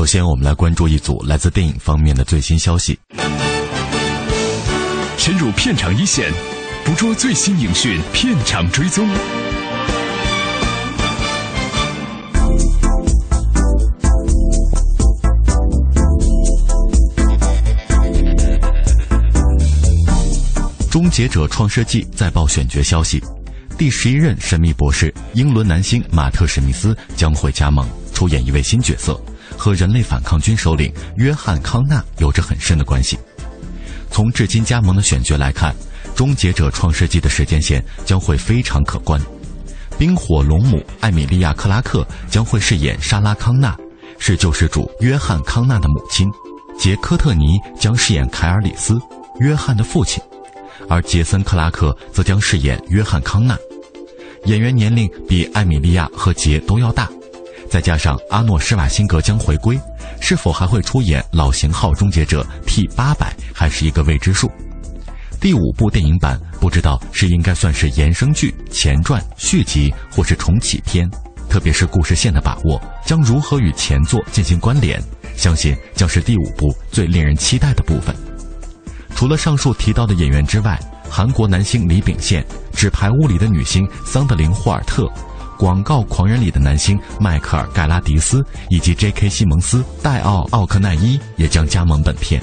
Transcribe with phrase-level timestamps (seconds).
[0.00, 2.98] 首先，我们来关注一组来自电影方面的最新消息。
[5.18, 6.32] 深入片场一线，
[6.86, 9.06] 捕捉最新影讯，片场追踪。
[20.90, 23.22] 《终结者：创世纪》再报选角消息，
[23.76, 29.20] 第十一任神秘博士英伦男星马特·史密斯将会加盟出演一位新角色，
[29.60, 33.18] 和人类反抗军首领约翰·康纳有着很深的关系。
[34.10, 35.74] 从至今加盟的选角来看，
[36.16, 39.20] 《终结者：创世纪》的时间线将会非常可观。
[39.98, 43.76] 冰火龙母艾米莉亚·克拉克将会饰演莎拉·康纳，
[44.18, 46.26] 是救世主约翰·康纳的母亲；
[46.78, 48.98] 杰科特尼将饰演凯尔里斯，
[49.40, 50.22] 约翰的父亲。
[50.88, 53.54] 而杰森·克拉克则将饰演约翰·康纳，
[54.46, 57.10] 演员年龄比艾米莉亚和杰都要大，
[57.70, 59.80] 再加上阿诺·施瓦辛格将回归，
[60.20, 64.50] 是否还会出演老型号终结者 T 八百还是一个未知数。
[65.40, 71.08] 第五部电影版不知道是应该算是衍生剧、前传、续集或是重启篇，
[71.48, 75.00] 特别是故事线的把握将如何与前作进行关联，
[75.36, 78.12] 相信将是第五部最令人期待的部分。
[79.14, 80.76] 除了上述提到的演员之外，
[81.08, 82.44] 韩国男星李秉宪、
[82.74, 85.08] 纸牌屋里的女星桑德林·霍尔特、
[85.60, 89.28] 广告狂人里的男星迈克尔·盖拉迪斯以及 J.K.
[89.28, 92.42] 西蒙斯、戴奥·奥克奈伊也将加盟本片。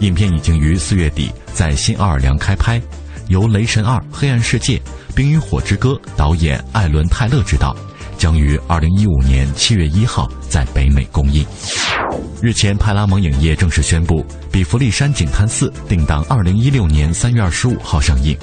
[0.00, 2.80] 影片已经于四月底在新奥尔良开拍，
[3.26, 4.78] 由《雷神二：黑暗世界》
[5.14, 7.76] 《冰与火之歌》导演艾伦·泰勒执导。
[8.16, 11.46] 将于二零一五年七月一号在北美公映。
[12.40, 18.34] 日前，派拉蒙影业正式宣布，《比弗利山警探四》定档二零一六年三月二十五号上映。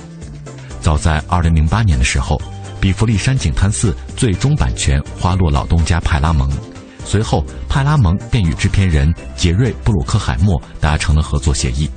[0.79, 2.38] 早在二零零八年的时候，
[2.80, 6.50] 《比弗利山景滩四》最终版权花落老东家派拉蒙，
[7.06, 11.90] 随后派拉蒙便与制片人杰瑞·布鲁克海默达成了合作协议。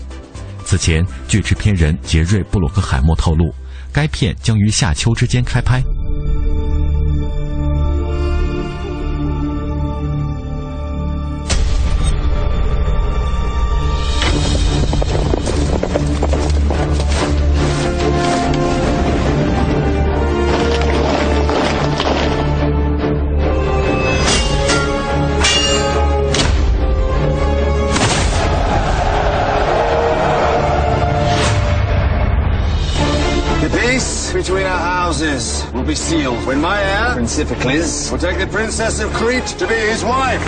[0.65, 3.55] 此前，据制片人杰瑞·布鲁克海默透露，
[3.93, 5.83] 该片将于夏秋之间开拍。
[35.89, 40.05] Be sealed when my heir, Prince Iphicles, will take the Princess of Crete to be his
[40.05, 40.39] wife.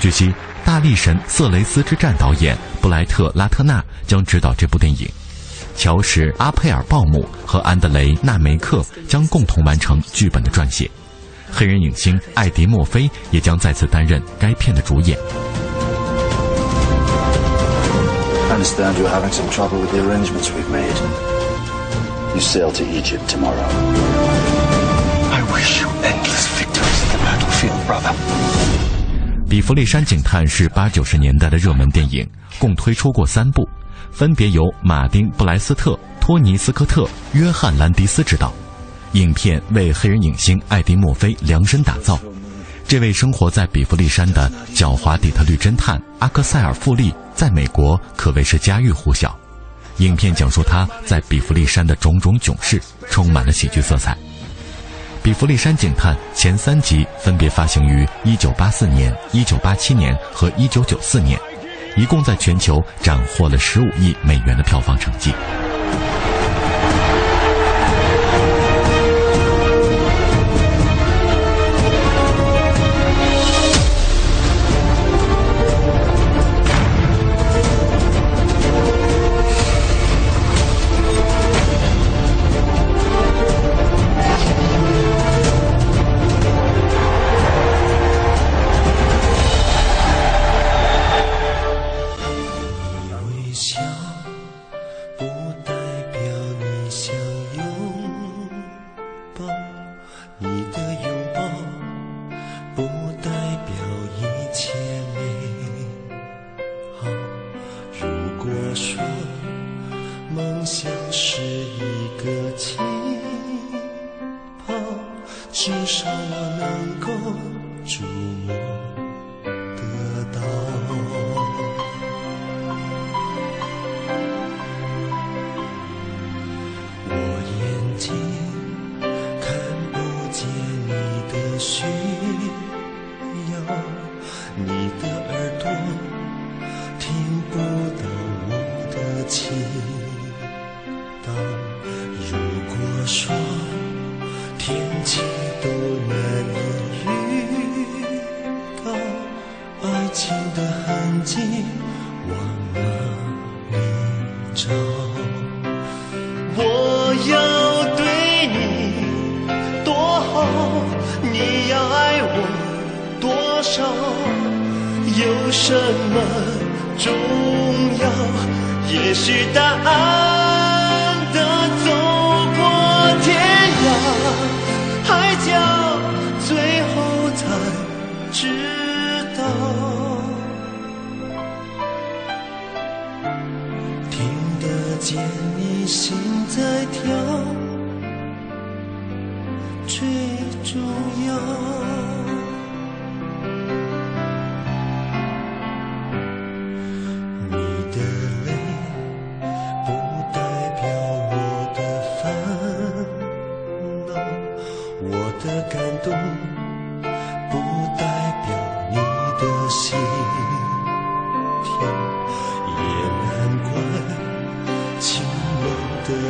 [0.00, 0.32] 据悉，
[0.64, 5.06] 大力神色雷斯之战导演布莱特·拉特纳将执导这部电影，
[5.76, 10.90] 乔什·阿佩尔鲍姆和安德雷·纳梅克将共同完成剧本的撰写，
[11.52, 15.18] 黑人影星艾迪·墨菲也将再次担任该片的主演。
[18.48, 21.45] I understand you're having some trouble with the arrangements we've made.
[22.36, 23.66] You sail to Egypt tomorrow.
[25.32, 28.12] I wish you endless victories in the battlefield, brother.
[29.48, 33.66] 《比弗利山警探》是八九十年代的热门电影，共推出过三部，
[34.12, 38.52] 分别由马丁·布莱斯特、托尼·斯科特、约翰·兰迪斯执导。
[39.12, 42.18] 影片为黑人影星艾迪·墨菲量身打造。
[42.86, 49.34] 这位生活在比弗利山的狡猾底特律侦探阿克塞尔·富利，在美国可谓是家喻户晓。
[49.98, 54.12] 影片讲述他在比弗利山的种种囧事，充满了喜剧色彩。
[55.22, 61.40] 《比弗利山警探》前三集分别发行于1984年、1987年和1994年，
[61.96, 65.32] 一共在全球斩获了15亿美元的票房成绩。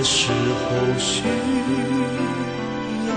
[0.09, 1.25] 时候需
[3.09, 3.15] 要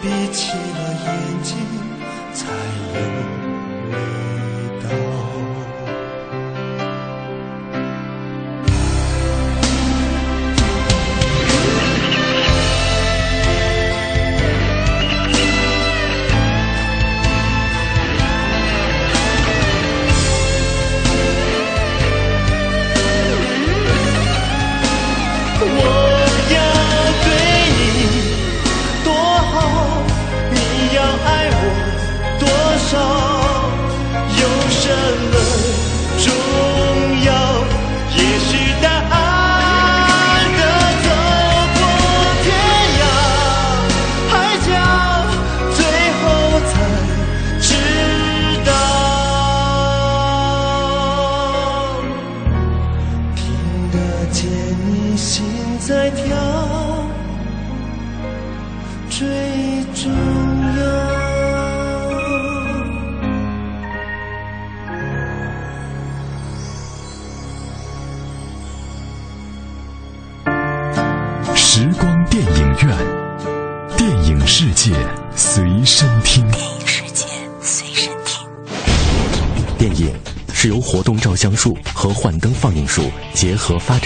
[0.00, 1.75] 闭起了眼睛。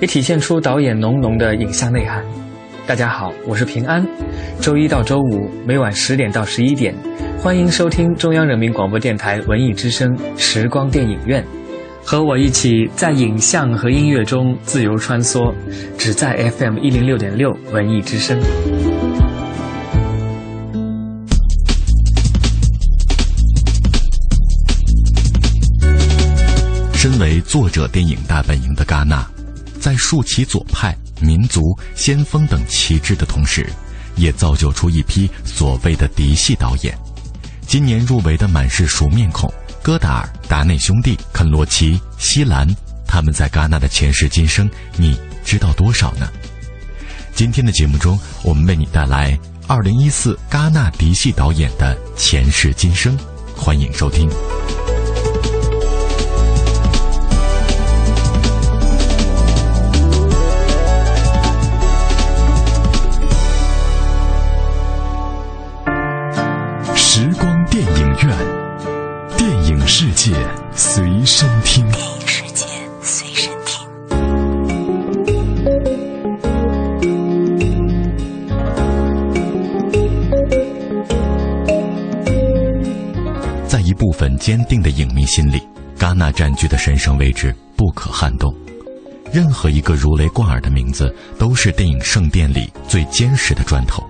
[0.00, 2.24] 也体现出导演浓浓的影像内涵。
[2.86, 4.04] 大家好，我是平安。
[4.60, 6.94] 周一到周五每晚十点到十一点，
[7.38, 11.42] 欢迎收听中央人民广播电台文艺之声时光电影院，
[12.04, 15.54] 和我一起在影像和音乐中自由穿梭，
[15.96, 18.38] 只在 FM 一零六点六文艺之声。
[26.92, 29.26] 身为作者电影大本营的戛纳，
[29.84, 31.60] 在竖起左派、民族、
[31.94, 33.70] 先锋等旗帜的同时，
[34.16, 36.96] 也造就出一批所谓的嫡系导演。
[37.66, 42.66] 今年入围的满是熟面孔，戈达尔、达内兄弟、肯罗奇、西兰，
[43.06, 46.32] 他们在戛纳的前世今生，你知道多少呢？
[47.34, 49.38] 今天的节目中，我们为你带来
[49.68, 53.18] 2014戛纳嫡系导演的前世今生，
[53.54, 54.30] 欢迎收听。
[70.06, 70.36] 世界
[70.76, 71.82] 随身听。
[71.90, 72.66] 电影世界
[73.00, 73.88] 随身听。
[83.66, 85.66] 在一部分坚定的影迷心里，
[85.98, 88.54] 戛纳占据的神圣位置不可撼动。
[89.32, 94.06] 任何一个如雷贯耳的名字，都是电影圣殿里最坚实的砖头。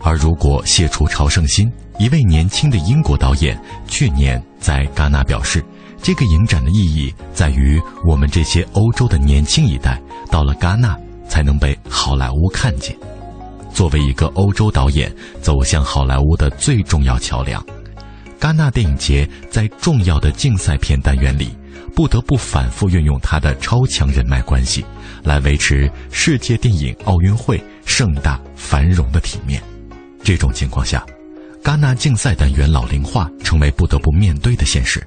[0.00, 5.64] 而如果卸除朝圣心，一位年轻的英国导演去年在戛纳表示，
[6.02, 10.00] 这个影展的意义在于我们这些欧洲的年轻一代
[10.30, 10.96] 到了戛纳
[11.28, 12.96] 才能被好莱坞看见。
[13.72, 17.64] 作为一个欧洲导演走向好莱坞的最重要桥梁，
[18.40, 21.56] 戛纳电影节在重要的竞赛片单元里，
[21.94, 24.84] 不得不反复运用他的超强人脉关系，
[25.24, 29.62] 来维持世界电影奥运会盛大繁荣的体面。
[30.26, 31.06] 这种情况下，
[31.62, 35.00] 戛纳竞赛单元老龄化成为不得不面对的现实。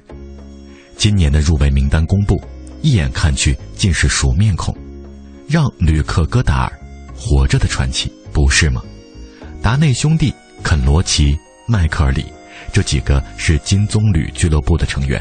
[0.96, 2.42] 今年的入围名单公布，
[2.80, 4.74] 一眼看去尽是熟面孔，
[5.46, 6.72] 让吕克·戈达尔
[7.14, 8.82] 活着的传奇，不是吗？
[9.60, 12.24] 达内兄弟、肯·罗奇、迈克尔·里，
[12.72, 15.20] 这几个是金棕榈俱乐部的成员；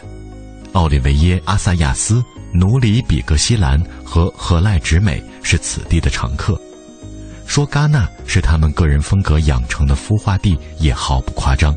[0.72, 6.58] 奥利维耶·阿萨亚斯、努里·比格西兰和何赖直美是此地的常客。
[7.50, 11.76] 说戛纳是他们个人风格养成的孵化地也毫不夸张，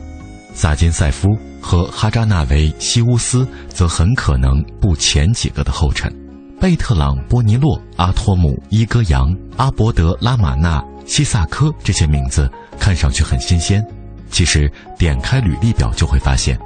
[0.53, 1.31] 萨金塞夫
[1.63, 6.15] 和哈扎纳维西乌斯则很可能步前几个的后尘，
[6.61, 12.47] 贝特朗波尼洛、阿托姆伊戈扬、阿伯德拉马纳西萨科这些名字
[12.79, 13.83] 看上去很新鲜，
[14.31, 16.61] 其实点开履历表就会发现，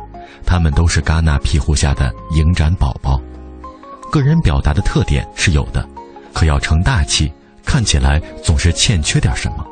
[0.44, 3.20] 他们都是戛纳庇护下的影展宝宝，
[4.10, 5.88] 个人表达的特点是有的，
[6.34, 7.32] 可要成大器。
[7.66, 9.66] 看起来总是欠缺点什么。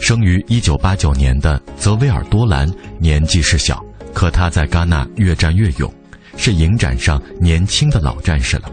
[0.00, 3.80] 生于一九八九年的泽维尔多兰年纪是小，
[4.12, 5.92] 可他在戛纳越战越勇，
[6.36, 8.70] 是影展上年轻的老战士了。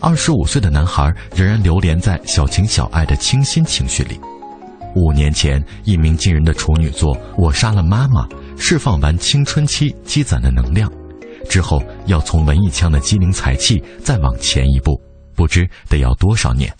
[0.00, 4.18] 二十五岁的男孩仍然流连在小情小爱的清新情绪里。
[4.94, 8.26] 五年前，一鸣惊人的处女作《我杀了妈妈》
[8.58, 10.90] 释放完青春期积攒的能量，
[11.48, 15.07] 之后要从文艺腔的机灵才气再往前一步。
[15.38, 16.74] 不知得要多少年。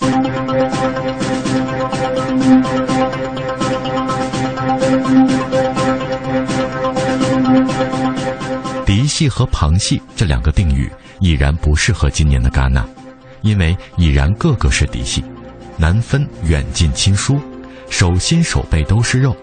[8.85, 12.85] 嫡系和旁系这两个定语已然不适合今年的戛纳，
[13.43, 15.23] 因为已然个个是嫡系，
[15.77, 17.41] 难分远近亲疏，
[17.88, 19.37] 手心手背都是肉。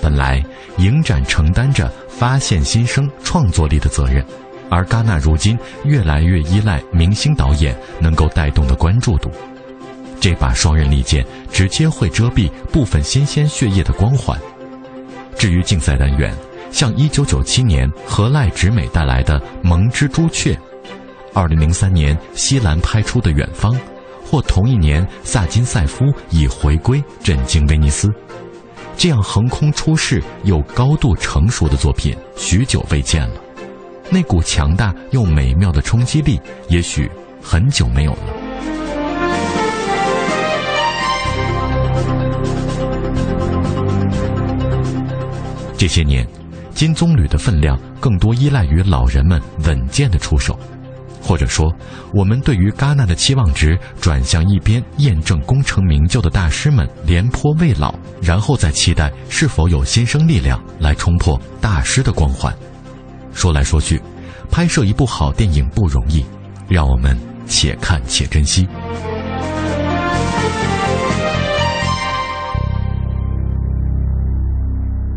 [0.00, 0.40] 本来
[0.76, 4.24] 影展承担着发现新生创作力的责任。
[4.70, 9.30] 而戛纳如今越来越依赖明星导演能够带动的关注度，
[10.20, 14.38] 这把双刃利剑直接会遮蔽部分新鲜血液的光环。
[15.36, 16.34] 至于竞赛单元，
[16.70, 20.52] 像1997年何赖直美带来的《蒙之朱雀》
[21.34, 23.72] ，2003年西兰拍出的《远方》，
[24.24, 28.12] 或同一年萨金塞夫已回归震惊威尼斯，
[28.96, 33.47] 这样横空出世又高度成熟的作品，许久未见了。
[34.10, 37.10] 那股强大又美妙的冲击力，也许
[37.42, 38.18] 很久没有了。
[45.76, 46.26] 这些年，
[46.74, 50.58] 金棕榈的分量更多依赖于老人们稳健的出手，
[51.22, 51.72] 或者说，
[52.12, 62.52] 我们对于戛纳的期望值转向一边，验证功成名就的大师们廉颇未老，然后再期待是否有新生力量来冲破大师的光环。
[63.38, 64.02] 说来说去，
[64.50, 66.26] 拍摄一部好电影不容易，
[66.68, 67.16] 让我们
[67.46, 68.66] 且看且珍惜。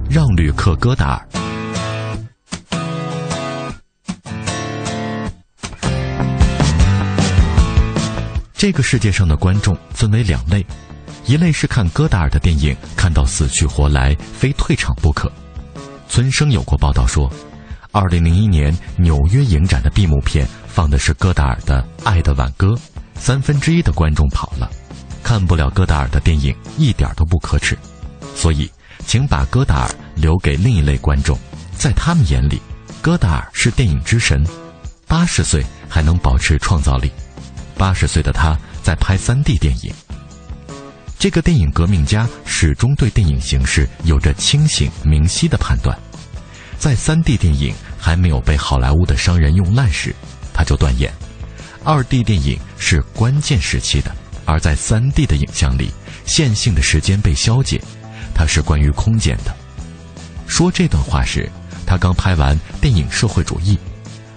[0.07, 1.27] 让旅客戈达尔。
[8.53, 10.63] 这个世界上的观众分为两类，
[11.25, 15.31] 一类是看戈达尔的电影看到死去活来，非退场不可。
[16.07, 17.27] 村生有过报道说。
[17.93, 22.67] 二零零一年纽约影展的闭幕片放的是戈达尔的《爱的挽歌》，
[23.15, 24.71] 三分之一的观众跑了，
[25.21, 27.77] 看不了戈达尔的电影一点都不可耻。
[28.33, 28.71] 所以，
[29.05, 31.37] 请把戈达尔留给另一类观众，
[31.77, 32.61] 在他们眼里，
[33.01, 34.41] 戈达尔是电影之神，
[35.05, 37.11] 八十岁还能保持创造力，
[37.77, 39.93] 八十岁的他在拍三 D 电影。
[41.19, 45.95] 这个电影革命家始终对电影形式有着清醒明晰的判断。
[46.81, 50.15] 在 3D 电影还没有被好莱坞的商人用烂时，
[50.51, 51.13] 他就断言
[51.85, 54.11] ，2D 电影是关键时期的。
[54.45, 55.91] 而在 3D 的影像里，
[56.25, 57.79] 线性的时间被消解，
[58.33, 59.55] 它是关于空间的。
[60.47, 61.47] 说这段话时，
[61.85, 63.75] 他刚拍完电影《社会主义》，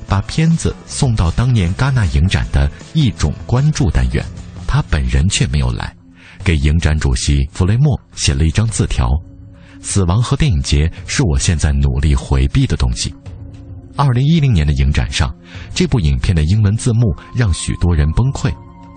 [0.06, 4.22] 把片子送到当年戛纳影展的一种关注单元，
[4.66, 5.96] 他本人却没有来，
[6.44, 9.08] 给影展主席弗雷默写了一张字条。
[9.85, 13.14] 死亡和电影节是我现在努力回避的东西，
[13.95, 15.33] 二零一零年的影展上，
[15.75, 18.50] 这部影片的英文字幕让许多人崩溃，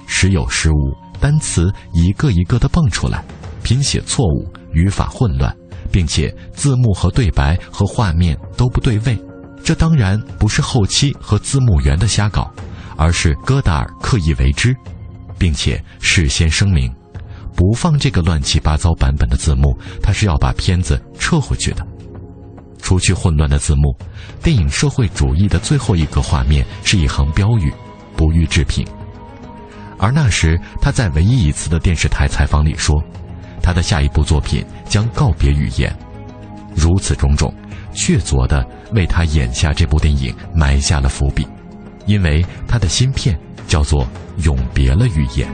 [0.08, 3.22] 时有时无，单词一个一个的蹦出来，
[3.64, 5.54] 拼写错误，语法混乱，
[5.92, 9.16] 并且字幕和对白和画面都不对位。
[9.62, 12.50] 这当然不是后期和字幕员的瞎搞，
[12.96, 14.74] 而是戈达尔刻意为之，
[15.38, 16.90] 并且事先声明，
[17.58, 21.84] 不放这个乱七八糟版本的字幕，他是要把片子撤回去的。
[22.80, 23.98] 除去混乱的字幕，
[24.44, 27.74] 电影《社会主义》的最后一个画面是一行标语
[28.16, 28.86] ：“不予置评。”
[29.98, 32.96] 而那时他在唯一一次的电视台采访里说，
[33.60, 35.92] 他的下一部作品将告别语言。
[36.76, 37.52] 如此种种，
[37.92, 41.48] 确凿地为他眼下这部电影埋下了伏笔，
[42.06, 43.36] 因为他的新片
[43.68, 44.06] 叫做
[44.46, 45.50] 《永别了语言》。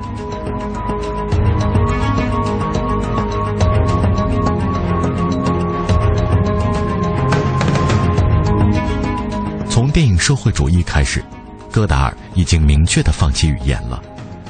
[9.93, 11.23] 电影《社会主义》开始，
[11.71, 14.01] 戈达尔已经明确地放弃语言了。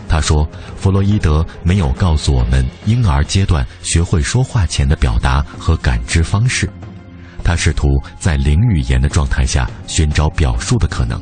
[0.07, 0.47] 他说
[0.79, 6.69] ：“弗洛伊德没有告诉我们婴儿阶段学会说话前的表达和感知方式。
[7.43, 11.21] 他试图在零语言的状态下寻找表述的可能。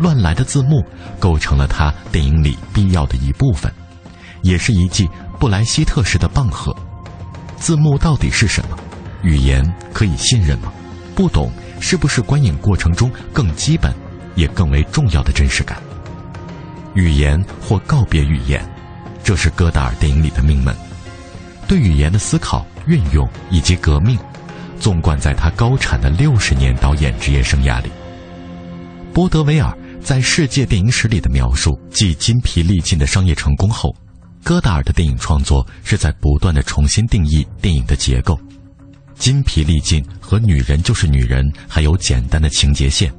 [0.00, 0.84] 乱来的字幕
[1.20, 3.72] 构成了他电影里必要的一部分，
[4.42, 6.74] 也是一记布莱希特式的棒喝。
[7.56, 8.76] 字幕到底是什么？
[9.22, 9.64] 语言
[9.94, 10.72] 可以信任吗？
[11.14, 13.92] 不懂。”是不是观影过程中更基本，
[14.34, 15.80] 也更为重要的真实感？
[16.94, 18.66] 语言或告别语言，
[19.22, 20.74] 这是戈达尔电影里的命门。
[21.66, 24.18] 对语言的思考、运用以及革命，
[24.80, 27.90] 纵贯在他高产的六十年导演职业生涯里。
[29.12, 33.94] 波德维尔在世界电影史里的描述，继筋疲力尽的商业成功后，
[34.42, 38.38] 戈达尔的电影创作是在不断的重新定义电影的结构。
[39.18, 43.12] 筋疲力尽和女人就是女人，还有简单的情节线。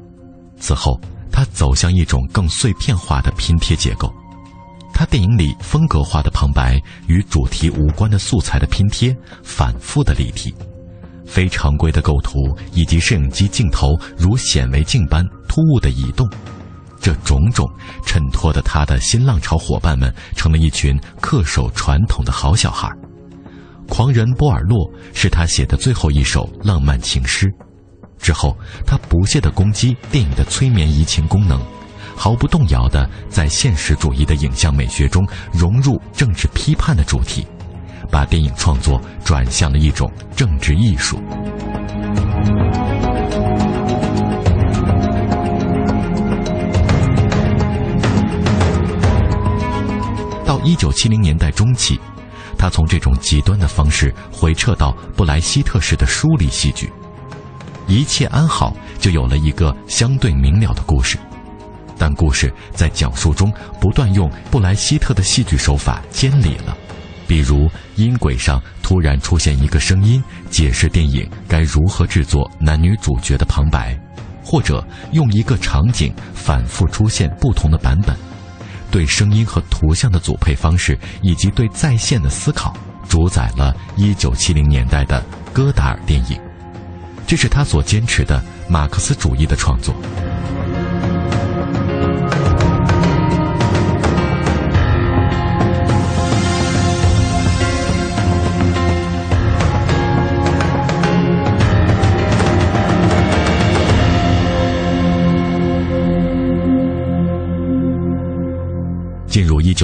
[0.58, 1.00] 此后，
[1.32, 4.12] 他走向一种更碎片化的拼贴结构。
[4.94, 10.54] 他电影里风格化的旁白与主题无关的素材的拼贴，反复的立体，
[11.26, 16.30] 非常规的构图以及摄影机镜头如显微镜般突兀的移动，
[17.00, 17.66] 这种种
[18.06, 22.90] 衬托的他的新浪潮伙伴们成了一群恪守传统的好小孩。
[23.90, 27.52] 狂人波尔洛是他写的最后一首浪漫情诗，
[28.18, 31.60] 之后他不懈地攻击电影的催眠移情功能，
[32.16, 37.46] 毫不动摇地在现实主义的影像美学中融入政治批判的主题，
[38.10, 41.20] 把电影创作转向了一种政治艺术。
[50.46, 52.00] 到一九七零年代中期。
[52.60, 56.92] 他从这种极端的方式回撤到布莱希特式的疏离戏剧，
[57.88, 61.18] 一切安好，就有了一个相对明了的故事。
[61.98, 66.78] 但故事在讲述中不断用布莱希特的戏剧手法监理了，
[67.28, 73.98] 比如音轨上突然出现一个声音，解释电影该如何制作男女主角的旁白，
[74.44, 78.14] 或者用一个场景反复出现不同的版本。
[78.92, 82.76] 对声音和图像的组配方式，以及对在线的思考，
[83.08, 85.24] 主宰了1970年代的
[85.54, 86.40] 戈达尔电影。
[87.28, 89.94] 这是他所坚持的马克思主义的创作。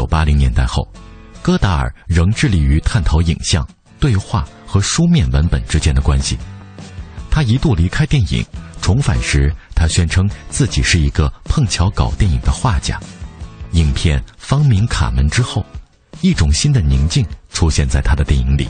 [0.05, 0.87] 九八零年代后，
[1.41, 3.67] 戈达尔仍致力于探讨影像、
[3.99, 6.37] 对话和书面文本之间的关系。
[7.31, 8.45] 他一度离开电影，
[8.83, 12.99] 重返时，他宣称自己是一个碰巧搞电影的画家。
[13.71, 15.65] 影片《方明卡门》之后，
[16.21, 18.67] 一种新的宁静出现在他的电影里，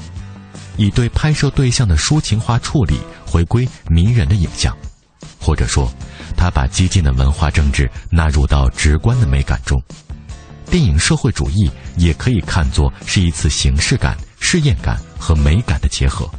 [0.77, 4.73] 以对拍摄对象的抒情化处理回归迷人的影像，
[5.37, 5.91] 或者说，
[6.37, 9.77] 他把激进的文化政治纳入到直观的美感中。
[10.69, 16.29] 电影社会主义也可以看作是一次形式感、试验感和美感的结合，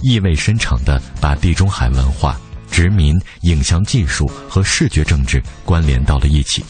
[0.00, 6.64] 意味深长地把地中海文化、殖民、影像技术和视觉政治关联到了一起。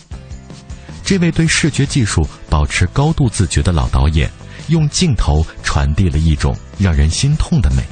[1.05, 4.31] 这位对视觉技术保持高度自觉的老导演，
[4.68, 7.85] 用镜头传递了一种让人心痛的美。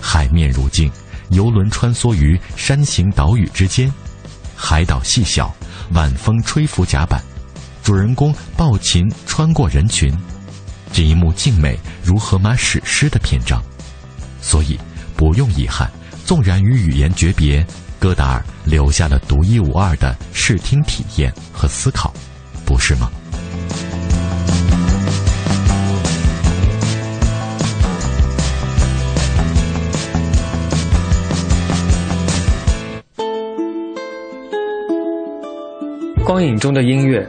[0.00, 0.90] 海面如镜，
[1.28, 3.92] 游轮穿梭于山形岛屿之间，
[4.56, 5.54] 海岛细小，
[5.92, 7.22] 晚风吹拂甲板。
[7.82, 10.10] 主人公抱琴穿过人群，
[10.92, 13.60] 这一幕静美如荷马史诗的篇章，
[14.40, 14.78] 所以
[15.16, 15.90] 不用遗憾，
[16.24, 17.66] 纵然与语言诀别，
[17.98, 22.14] 戈达尔留下了独一无二的视听体验和思考，
[22.64, 23.10] 不是吗？
[36.24, 37.28] 光影中的音乐。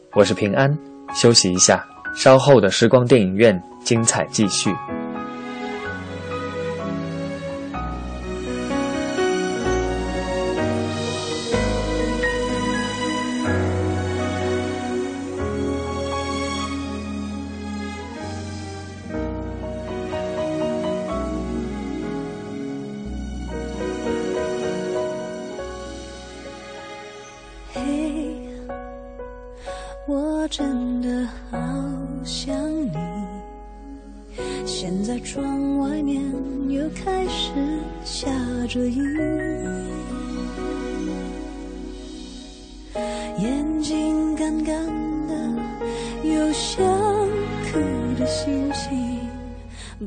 [0.13, 0.77] 我是平安
[1.15, 4.69] 休息一下稍后的时光电影院精彩继续。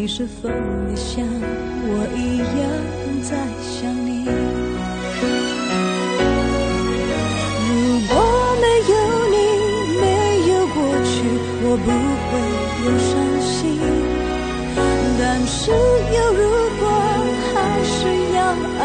[0.00, 2.64] 你是否也像我一样
[3.20, 4.24] 在想你？
[7.68, 7.70] 如
[8.08, 8.14] 果
[8.62, 8.92] 没有
[9.28, 9.36] 你
[10.00, 10.02] 没
[10.48, 11.12] 有过去
[11.62, 11.86] 我不
[12.30, 12.32] 会
[12.82, 13.12] 有伤
[13.44, 13.52] 心。
[15.18, 16.40] 但是有如
[16.80, 16.82] 果
[17.52, 17.52] 还
[17.84, 17.92] 是
[18.34, 18.38] 要
[18.80, 18.84] 爱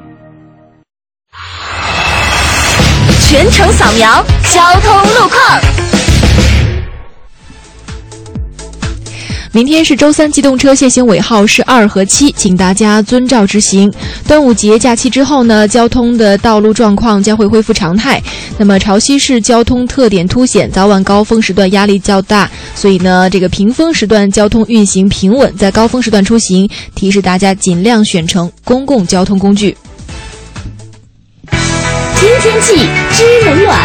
[3.31, 4.21] 全程扫描
[4.53, 5.61] 交通路况。
[9.53, 13.89] 明天是周三，机动车限行尾号是二和七，请大家遵照执行。
[14.27, 18.21] 端午节假期之后呢，交通的道路状况将会恢复常态。
[18.57, 29.77] 那么潮汐市交通特点凸显，早晚高峰时段压力较大，所以呢，这个平峰时段交通运行平稳，在高峰时段出行，提示大家尽量选乘公共交通工具。
[32.21, 32.75] 听天气
[33.13, 33.75] 知冷暖。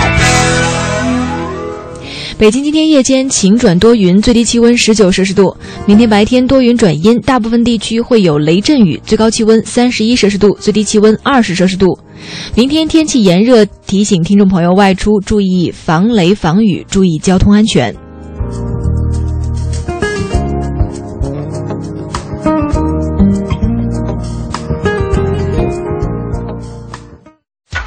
[2.36, 5.56] 北京今天夜间晴转多云，最低气温十九摄氏度。
[5.86, 11.98] 明天白天多云转阴，大部分地区会有雷阵雨，最高气温三十一摄氏度，最低气温二十摄氏度。
[12.54, 17.96] 明天天气炎热，提醒听众朋友外出注意防雷防雨，注意交通安全。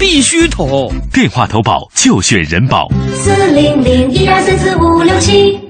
[0.00, 5.60] 必须投电话投保就选人保四零零一二三四五六七。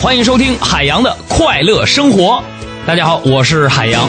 [0.00, 2.40] 欢迎收听海洋的快乐生活。
[2.86, 4.08] 大家好，我是海洋。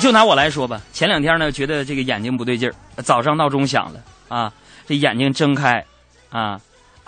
[0.00, 4.52] 就拿我来说吧，前两天呢，觉得这个眼睛不对劲儿，早上闹钟响了啊，
[4.88, 5.84] 这眼睛睁开，
[6.28, 6.60] 啊，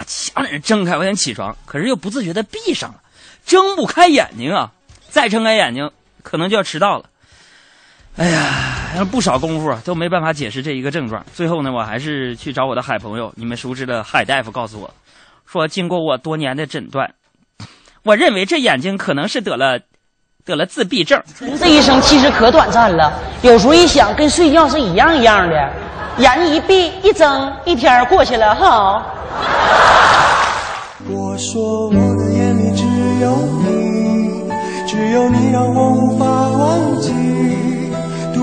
[0.06, 3.00] 想在那睁开，我想起床，可是又不自觉的闭上了，
[3.44, 4.70] 睁不开眼睛啊，
[5.08, 5.90] 再睁开眼睛，
[6.22, 7.06] 可能就要迟到了。
[8.16, 11.24] 哎呀，不少功夫啊，都没办法解释这一个症状。
[11.32, 14.90] 最后呢，我还是去找我的海朋友，你们熟知的海大夫，告诉我，
[15.46, 17.14] 说经过我多年的诊断，
[18.04, 19.78] 我认为这眼睛可能是得了，
[20.44, 21.22] 得了自闭症。
[21.58, 25.72] 这一生其实可短暂了，有时候一想，跟睡觉是一样一样的，
[26.18, 29.06] 眼睛一闭一睁，一天过去了哈。
[31.08, 32.84] 我说我的眼里只
[33.22, 34.50] 有你，
[34.86, 37.29] 只有你让我无法忘记。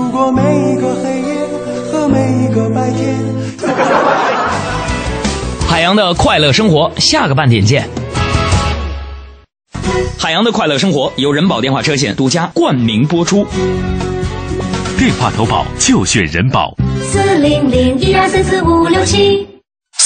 [0.08, 1.46] 度过每一个黑夜
[1.92, 3.14] 和每一个白天。
[5.68, 7.86] 海洋的快乐生活，下个半点见。
[10.18, 13.46] 海洋的快乐生活由人保电话车险独家冠名播出。
[14.98, 19.57] 电话投保就选人保四零零一二三四五六七。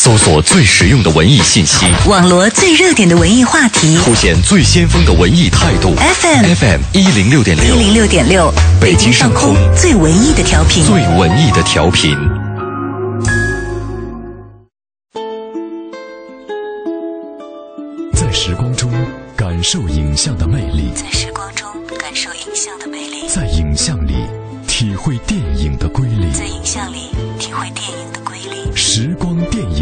[0.03, 5.95] 搜索最实用的文艺信息，网罗最热点的文艺话题，凸显最先锋的文艺态度。
[5.95, 12.19] FM FM 一零六点六，一零六点六，北京上空最文艺的调频，最文艺的调频。
[18.13, 18.91] 在时光中
[19.37, 24.15] 感受影像的魅力，在时光中感受影像的魅力，在影像里
[24.67, 28.63] 体会电影的瑰丽，在影像里体会电影的瑰丽。
[28.75, 29.82] 时光电影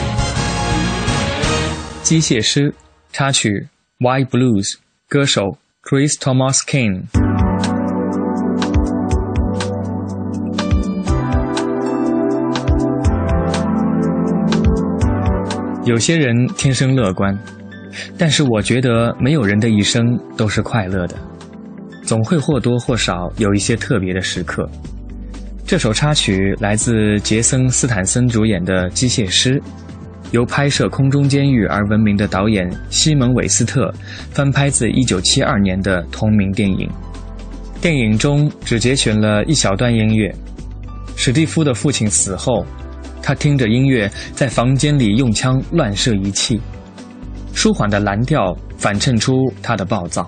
[2.03, 2.73] 机械师
[3.11, 3.67] 插曲
[4.03, 4.73] 《White Blues》，
[5.07, 7.03] 歌手 Chris Thomas King。
[15.85, 17.37] 有些人天生乐观，
[18.17, 21.15] 但是我觉得没有人的一生都是快乐的，
[22.03, 24.67] 总会或多或少有一些特别的时刻。
[25.67, 29.59] 这首插曲来自杰森·斯坦森主演的《机械师》，
[30.31, 33.93] 由拍摄《空中监狱》而闻名的导演西蒙·韦斯特
[34.31, 36.89] 翻拍自1972年的同名电影。
[37.81, 40.33] 电影中只节选了一小段音乐。
[41.15, 42.65] 史蒂夫的父亲死后，
[43.21, 46.59] 他听着音乐在房间里用枪乱射一气，
[47.53, 50.27] 舒缓的蓝调反衬出他的暴躁。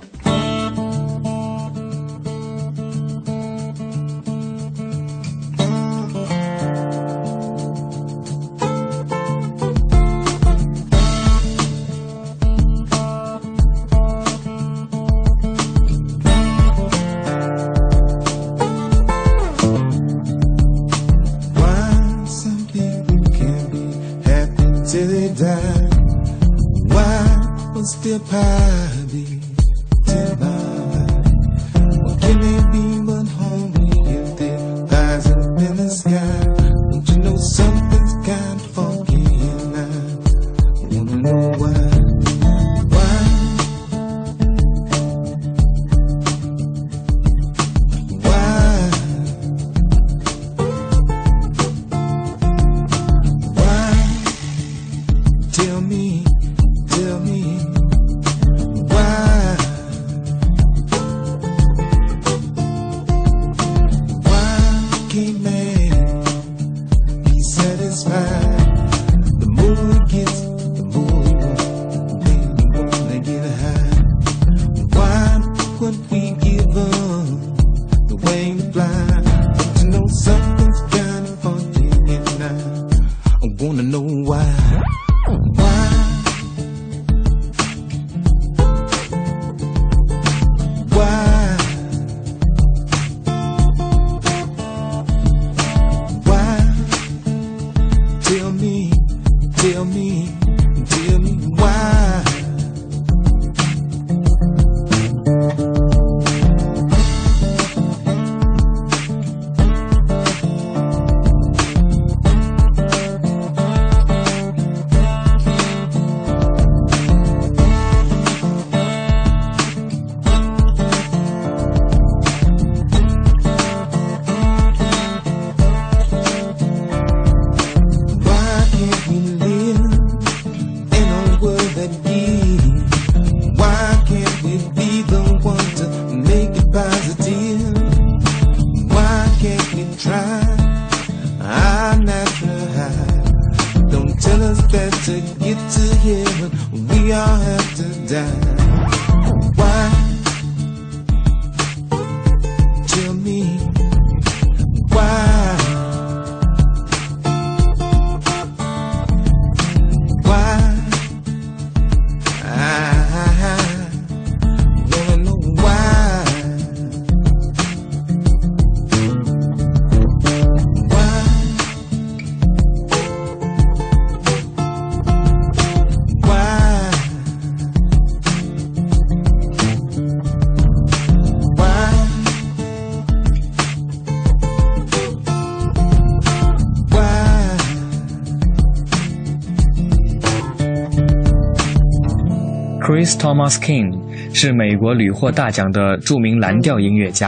[192.93, 193.91] Chris Thomas King
[194.35, 197.27] 是美国屡获大奖的著名蓝调音乐家，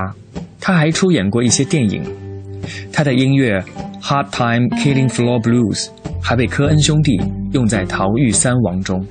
[0.62, 2.04] 他还出演过一些电影。
[2.94, 3.60] 他的音乐
[4.00, 5.86] 《Hard Time Killing Floor Blues》
[6.22, 7.20] 还被科恩兄弟
[7.52, 9.04] 用在《逃狱三王》中。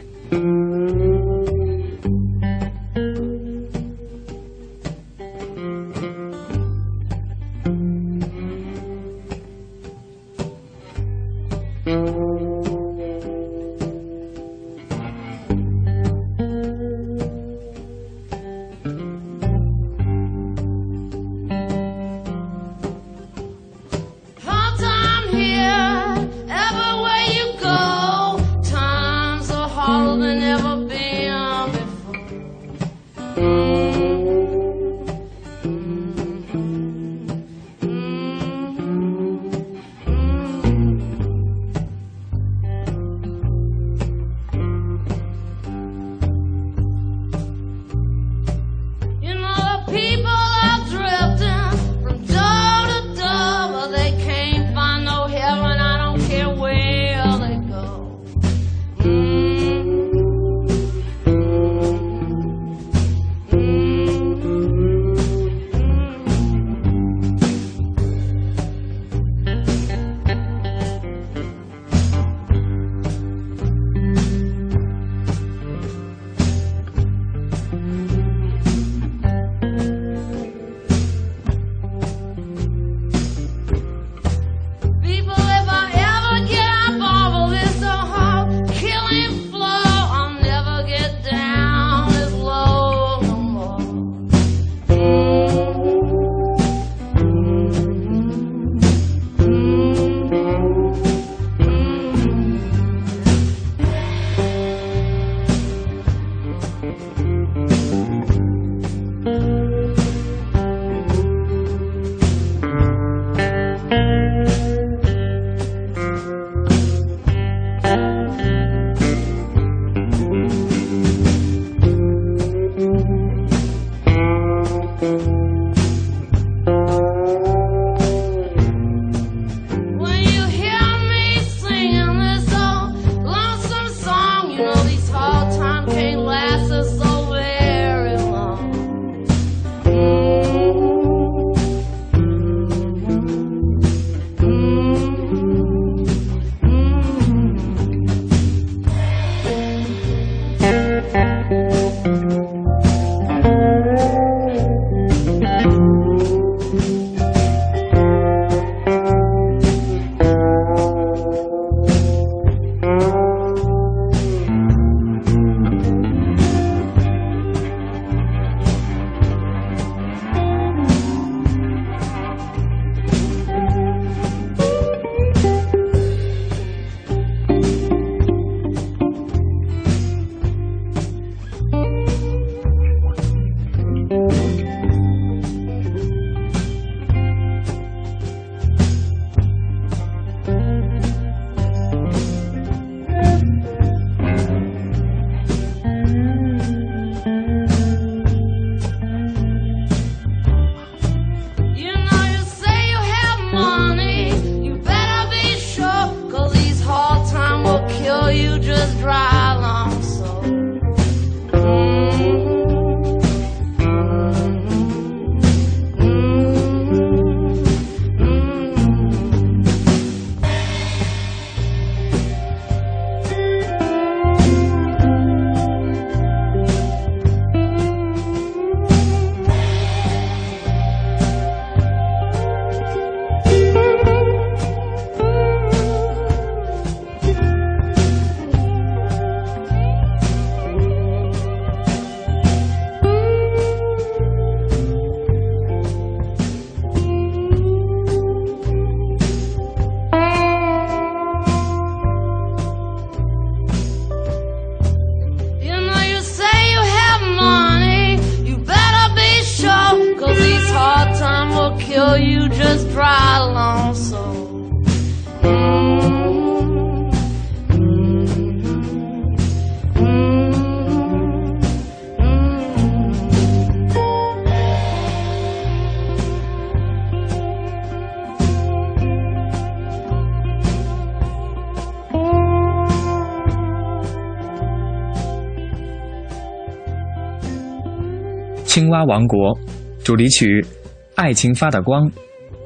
[288.74, 289.56] 青蛙王国》
[290.02, 290.60] 主题曲
[291.14, 292.10] 《爱情发的光》，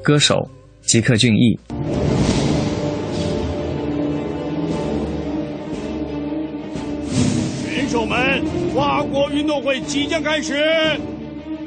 [0.01, 0.35] 歌手
[0.81, 1.59] 吉克隽逸。
[7.63, 8.43] 选手们，
[8.73, 10.55] 跨国运动会即将开始，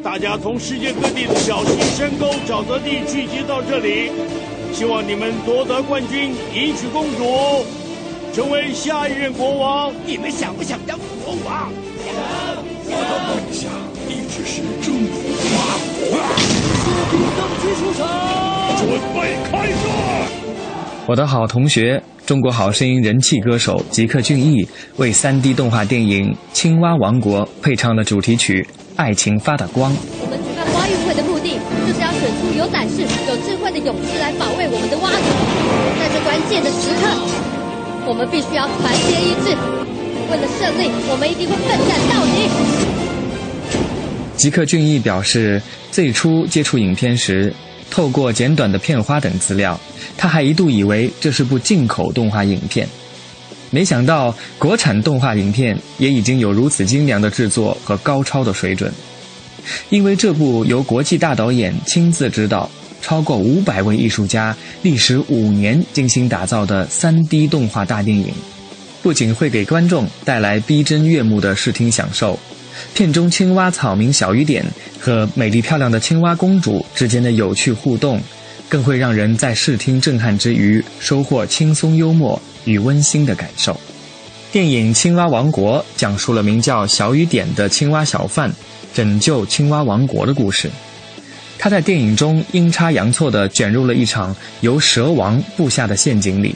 [0.02, 4.10] 大家从世界各地的小溪、山沟、沼泽地聚集到这里，
[4.72, 7.64] 希望你们夺得冠军，迎娶公主，
[8.32, 9.92] 成为下一任国王。
[10.04, 11.72] 你们想不想当国王？
[14.40, 14.40] 想。
[14.40, 15.18] 我的梦想一直是征服
[15.50, 15.54] 法
[15.98, 16.16] 国。
[17.36, 18.00] 登基出场，
[18.78, 18.80] 准
[19.14, 19.16] 备
[19.50, 19.76] 开战。
[21.06, 24.66] 我的好同学，中国好声音人气歌手吉克隽逸
[24.96, 28.62] 为 3D 动画电影《青蛙王国》配唱了主题曲
[28.96, 29.92] 《爱情发的光》。
[30.20, 35.16] 我们举办蛙运会的目的，就是要选出有胆识、有智慧的勇士来保卫我们的蛙族。
[35.98, 37.02] 在这关键的时刻，
[38.06, 39.52] 我们必须要团结一致。
[40.30, 43.11] 为了胜利，我们一定会奋战到底。
[44.42, 45.62] 吉克隽逸表示，
[45.92, 47.54] 最初接触影片时，
[47.88, 49.78] 透过简短的片花等资料，
[50.18, 52.88] 他还一度以为这是部进口动画影片。
[53.70, 58.92] 没想到，国产动画影片也已经有如此精良的制作和高超的水准。
[59.90, 62.68] 因为这部由国际大导演亲自指导、
[63.00, 68.34] 超过五百位艺术家历时五年精心打造的 3D 动画大电影。
[69.04, 72.36] 不仅会给观众带来逼真悦目的视听享受，
[72.94, 74.64] 片中青蛙草民小雨点
[75.00, 78.20] 和美丽漂亮的青蛙公主之间的有趣互动，
[78.68, 83.78] 更会让人在视听震撼之余收获轻松幽默与温馨的感受。
[84.50, 88.52] 电影《青蛙王国》讲述了名叫小雨点的青蛙小贩
[88.92, 90.70] 拯救青蛙王国的故事。
[91.58, 96.54] 他在电影中阴差阳错地卷入了一场由蛇王布下的陷阱里。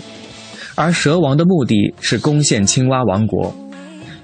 [0.75, 3.55] 而蛇王的目的是攻陷青蛙王国，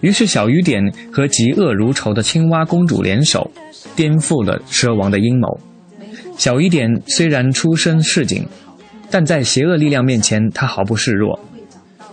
[0.03, 3.50] 于是小雨点和嫉恶如仇的青蛙公主联手，
[3.96, 5.61] 颠覆了蛇王的阴谋。
[6.36, 8.46] 小雨点虽然出身市井，
[9.11, 11.38] 但在邪恶力量面前，他毫不示弱。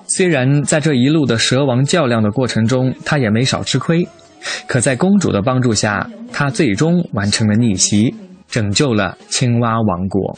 [0.07, 4.07] 虽然在这一路的蛇王较量的过程中，他也没少吃亏，
[4.67, 8.13] 可在公主的帮助下，他最终完成了逆袭，
[8.47, 10.37] 拯救了青蛙王国。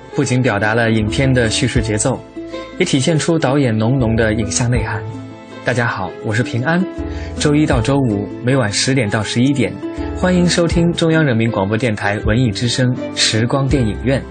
[0.13, 2.19] 不仅表达了影片的叙事节奏，
[2.77, 5.01] 也体现出导演浓浓的影像内涵。
[5.63, 6.83] 大家好，我是平安。
[7.39, 9.73] 周一到周五每晚十点到十一点，
[10.17, 14.21] 欢迎收听中央人民广播电台文艺之声时光电影院，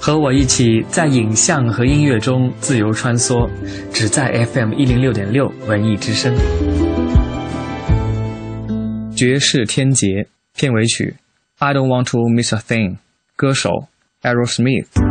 [0.00, 3.50] 和我一起在影像和音乐中自由穿梭，
[3.92, 6.34] 只在 FM 一零六点六文艺之声。
[9.14, 10.26] 绝世天劫
[10.56, 11.16] 片尾曲
[11.64, 12.92] 《I Don't Want to Miss a Thing》，
[13.36, 13.70] 歌手
[14.22, 15.07] Aerosmith。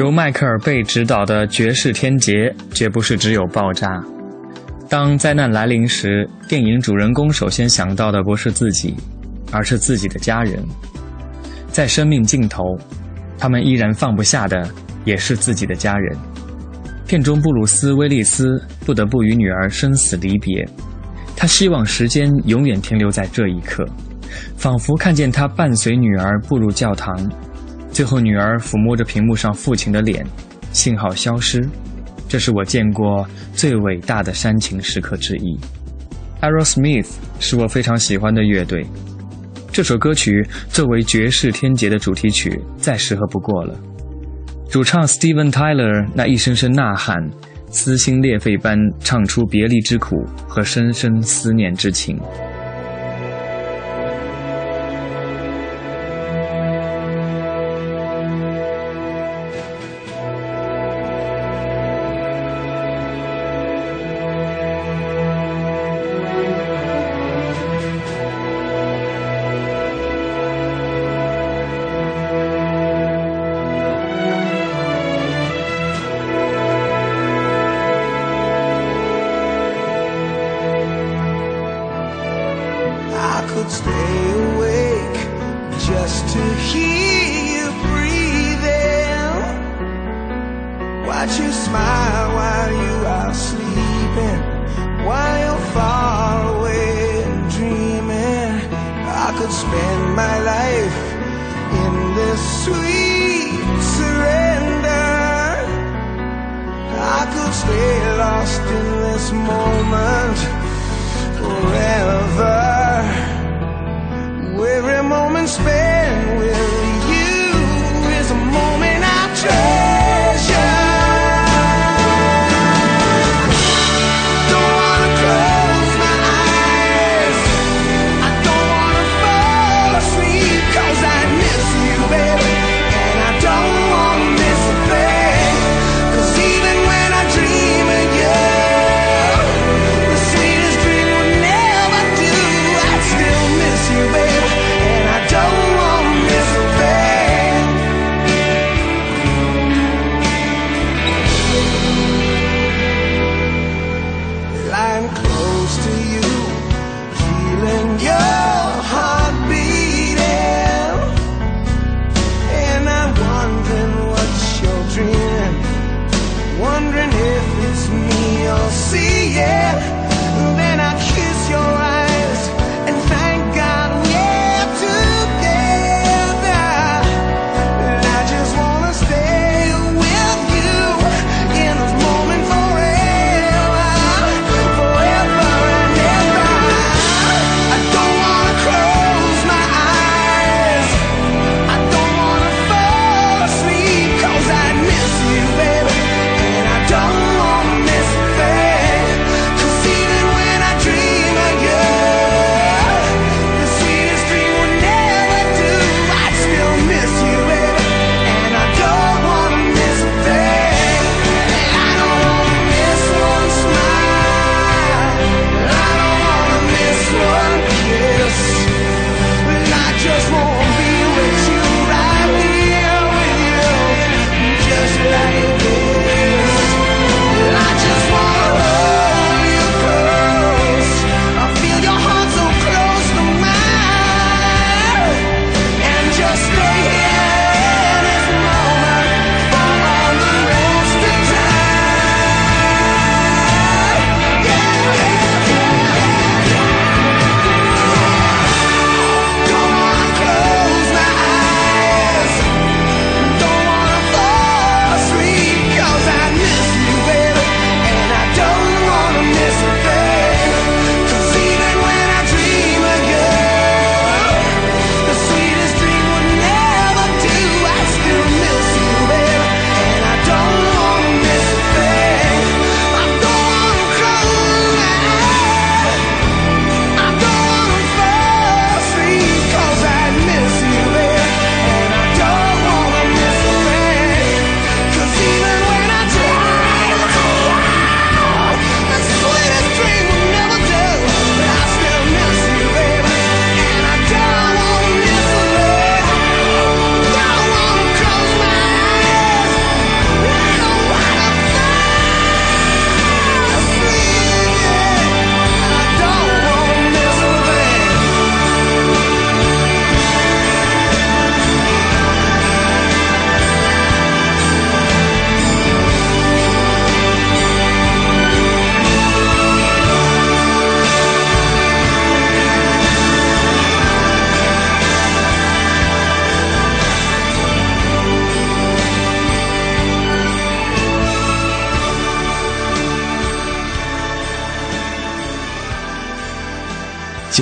[0.00, 4.02] 由迈克尔·贝执导的《绝世天劫》绝不是只有爆炸。
[4.88, 8.96] 当灾难来临时，电影主人公首先想到的不是自己，
[9.52, 10.64] 而是自己的家人。
[11.68, 12.62] 在生命尽头，
[13.36, 14.66] 他们依然放不下的
[15.04, 16.16] 也是自己的家人。
[17.06, 20.66] 片中布鲁斯·威利斯不得不与女儿生死离别，
[21.36, 23.84] 他希望时间永远停留在这一刻，
[24.56, 27.14] 仿佛看见他伴随女儿步入教堂。
[28.00, 30.26] 最后，女儿抚摸着屏幕上父亲的脸，
[30.72, 31.62] 信号消失。
[32.26, 35.60] 这是我见过最伟大的煽情时刻之一。
[36.40, 37.08] Aerosmith
[37.40, 38.86] 是我非常喜欢的乐队，
[39.70, 43.78] 这首歌曲作为《绝世天劫》的主题曲，再适合不过了。
[44.70, 47.18] 主唱 Steven Tyler 那一声声呐喊，
[47.68, 52.18] 撕心裂肺般唱出别离之苦和深深思念之情。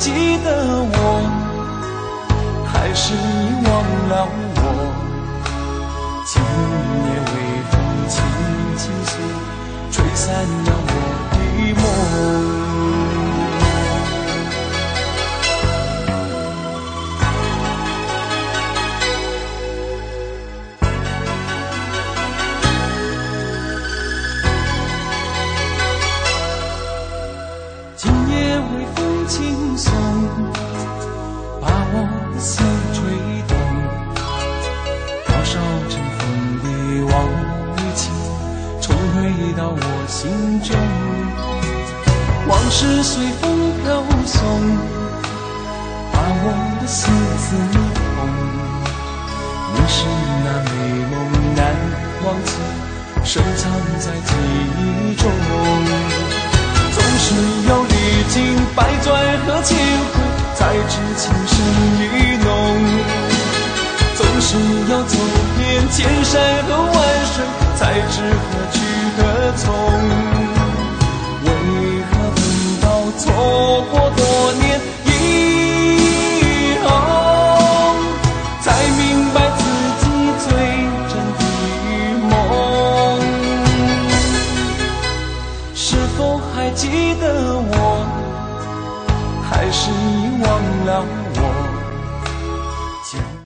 [0.00, 0.10] 记
[0.42, 0.48] 得
[0.80, 0.96] 我，
[2.72, 3.20] 还是你
[3.68, 3.70] 忘
[4.08, 4.26] 了
[4.56, 4.58] 我？
[6.24, 6.40] 今
[7.04, 7.32] 夜微
[7.70, 7.72] 风
[8.08, 8.16] 轻
[8.78, 9.12] 轻吹，
[9.92, 10.24] 吹散
[10.64, 10.90] 了我
[11.32, 11.36] 的
[11.74, 12.69] 梦。